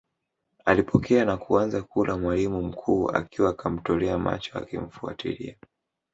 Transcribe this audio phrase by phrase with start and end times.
[0.65, 5.55] Alipokea na kuanza kula mwalimu mkuu akiwa kamtolea macho akimfuatilia